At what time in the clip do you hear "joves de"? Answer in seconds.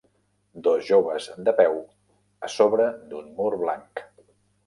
0.87-1.51